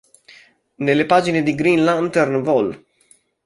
[0.77, 2.85] Nelle pagine di "Green Lantern" vol.